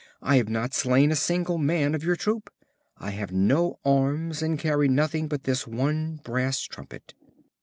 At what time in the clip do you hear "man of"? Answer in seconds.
1.59-2.03